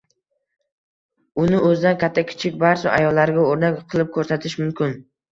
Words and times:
Uni 1.41 1.59
o'zidan 1.67 1.99
katta-kichik, 2.03 2.55
barcha 2.63 2.93
ayollarga 3.01 3.43
o'rnak 3.51 3.77
qilib 3.93 4.09
ko'rsatish 4.17 4.57
mumkin. 4.63 4.97